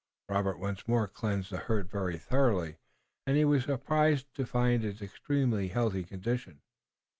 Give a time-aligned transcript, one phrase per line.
[0.29, 2.77] Robert once more cleansed the hurt very thoroughly,
[3.27, 6.61] and he was surprised to find its extremely healthy condition.